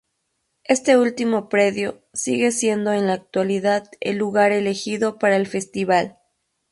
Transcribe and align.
Este 0.63 0.97
último 0.97 1.47
predio 1.47 2.01
sigue 2.11 2.51
siendo 2.51 2.91
en 2.91 3.05
la 3.05 3.13
actualidad 3.13 3.85
el 3.99 4.17
lugar 4.17 4.51
elegido 4.51 5.19
para 5.19 5.35
el 5.35 5.45
festival. 5.45 6.17